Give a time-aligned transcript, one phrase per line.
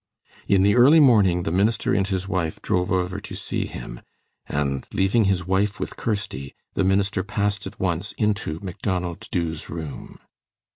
[0.47, 4.01] In the early morning the minister and his wife drove over to see him,
[4.47, 10.17] and leaving his wife with Kirsty, the minister passed at once into Macdonald Dubh's room.